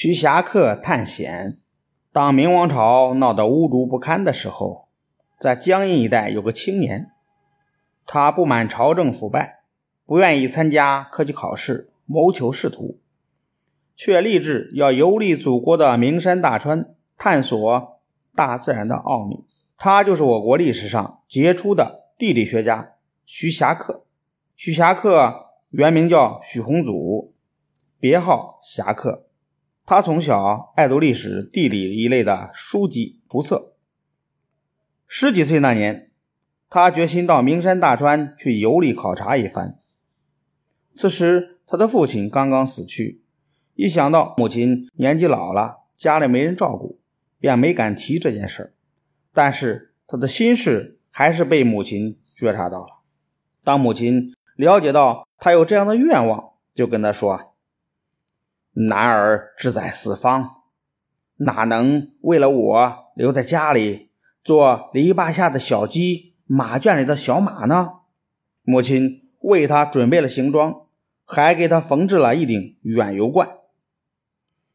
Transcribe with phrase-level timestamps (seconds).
[0.00, 1.58] 徐霞客探险。
[2.12, 4.86] 当明王朝闹得污浊不堪的时候，
[5.40, 7.10] 在江阴一带有个青年，
[8.06, 9.64] 他不满朝政腐败，
[10.06, 13.00] 不愿意参加科举考试，谋求仕途，
[13.96, 18.00] 却立志要游历祖国的名山大川，探索
[18.36, 19.46] 大自然的奥秘。
[19.76, 22.92] 他就是我国历史上杰出的地理学家
[23.26, 24.04] 徐霞客。
[24.54, 27.34] 徐霞客原名叫许宏祖，
[27.98, 29.24] 别号侠客。
[29.90, 33.72] 他从小爱读历史、地理一类的书籍图册。
[35.06, 36.10] 十几岁那年，
[36.68, 39.78] 他决心到名山大川去游历考察一番。
[40.94, 43.22] 此时，他的父亲刚刚死去，
[43.76, 47.00] 一想到母亲年纪老了，家里没人照顾，
[47.38, 48.74] 便没敢提这件事
[49.32, 53.00] 但是他的心事还是被母亲觉察到了。
[53.64, 57.47] 当母亲了解到他有这样的愿望，就跟他说
[58.86, 60.62] ：“男儿志在四方，
[61.38, 64.10] 哪能为了我留在家里
[64.44, 67.94] 做篱笆下的小鸡，马圈里的小马呢？”
[68.62, 70.82] 母亲为他准备了行装，
[71.24, 73.48] 还给他缝制了一顶远游冠。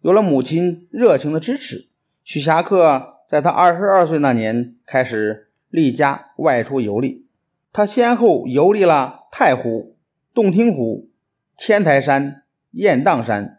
[0.00, 1.88] 有了母亲热情的支持，
[2.22, 7.26] 许霞客在他二十二岁那年开始离家外出游历。
[7.72, 9.96] 他先后游历了太湖、
[10.32, 11.10] 洞庭湖、
[11.56, 13.57] 天台山、雁荡山、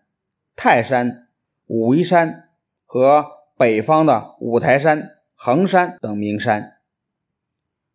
[0.62, 1.30] 泰山、
[1.68, 2.50] 武夷山
[2.86, 3.26] 和
[3.58, 6.74] 北方的五台山、衡山等名山。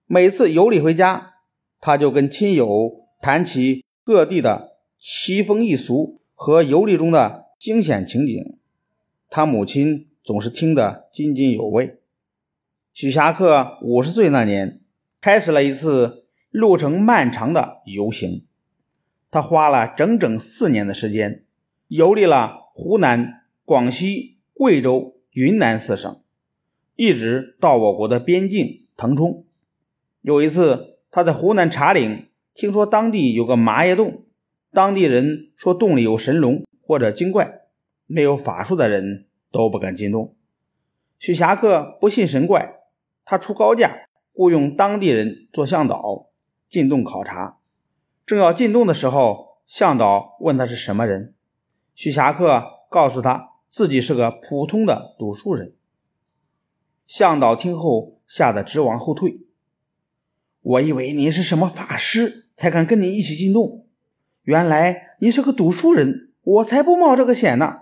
[0.07, 1.35] 每次游历回家，
[1.79, 8.59] 他就跟亲友谈起各地的奇风异俗和游历中的惊险情景，
[9.29, 11.98] 他母亲总是听得津津有味。
[12.95, 14.81] 许霞客五十岁那年。
[15.20, 18.47] 开始了一次路程漫长的游行，
[19.31, 21.45] 他花了整整四年的时间，
[21.89, 26.21] 游历了湖南、广西、贵州、云南四省，
[26.97, 29.45] 一直到我国的边境腾冲。
[30.21, 34.25] 有一次，他在湖南茶陵听说当地有个麻叶洞，
[34.73, 37.63] 当地人说洞里有神龙或者精怪，
[38.07, 40.35] 没有法术的人都不敢进洞。
[41.19, 42.81] 许霞客不信神怪，
[43.25, 44.01] 他出高价。
[44.37, 46.27] 雇佣当地人做向导
[46.69, 47.58] 进洞考察，
[48.27, 51.33] 正要进洞的时候，向导问他是什么人，
[51.95, 55.75] 许霞客告诉他自己是个普通的读书人。
[57.07, 59.43] 向导听后吓得直往后退。
[60.61, 63.87] 我以为你是什么法师，才敢跟你一起进洞，
[64.43, 67.81] 原来你是个读书人，我才不冒这个险呢。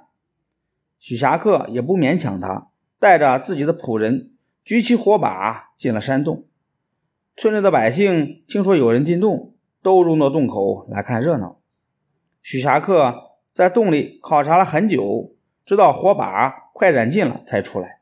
[0.99, 4.31] 许霞客也不勉强他，带着自己的仆人。
[4.65, 6.47] 举起火把进了山洞，
[7.37, 11.61] 村里的百姓听说有人进洞，都涌到洞口来看热闹。
[12.43, 18.01] 许霞客在洞里考察了很久，直到火把快燃尽了才出来。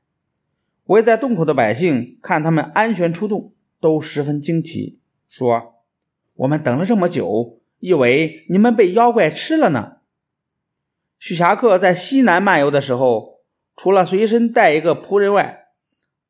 [0.84, 5.82] 围在洞口的百姓看他们安全出洞，都十分惊奇，说
[6.34, 9.98] ：“我们等了这么久，以为你们被妖怪吃了呢。”
[11.18, 13.40] 许霞客在西南漫游的时候，
[13.76, 15.66] 除了随身带一个仆人外，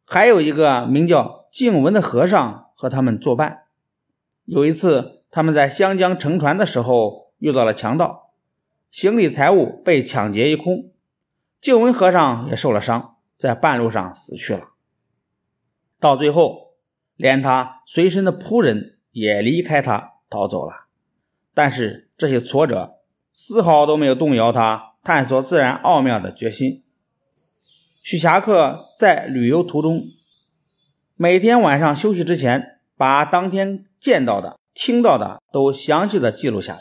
[0.05, 3.65] 还有一个名叫静文的和尚和他们作伴。
[4.45, 8.30] 有一次，他们在湘江乘船的时候遇到了强盗，
[8.91, 10.91] 行李财物被抢劫一空，
[11.61, 14.71] 静文和尚也受了伤，在半路上死去了。
[16.01, 16.75] 到最后，
[17.15, 20.89] 连他随身的仆人也离开他逃走了。
[21.55, 22.97] 但是这些挫折
[23.33, 26.83] 丝毫都没有动摇他探索自然奥妙的决心。
[28.03, 30.05] 许霞客在旅游途中，
[31.15, 36.81] 每天晚上休息之前，把当天见到的、听到的都详细的记录下来。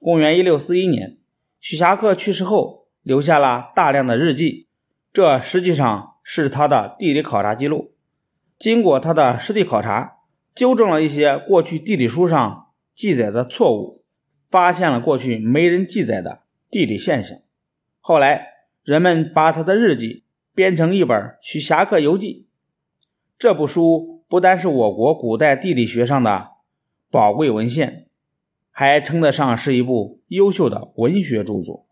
[0.00, 1.18] 公元一六四一年，
[1.60, 4.66] 许霞客去世后，留下了大量的日记，
[5.12, 7.92] 这实际上是他的地理考察记录。
[8.58, 10.16] 经过他的实地考察，
[10.54, 14.02] 纠正了一些过去地理书上记载的错误，
[14.50, 16.40] 发现了过去没人记载的
[16.70, 17.38] 地理现象。
[18.00, 18.46] 后来，
[18.82, 20.24] 人们把他的日记。
[20.52, 22.46] 编成一本《许霞客游记》，
[23.38, 26.50] 这部书不单是我国古代地理学上的
[27.08, 28.08] 宝贵文献，
[28.70, 31.89] 还称得上是一部优秀的文学著作。